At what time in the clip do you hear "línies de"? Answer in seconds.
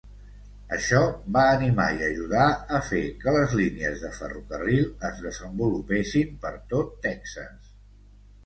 3.59-4.11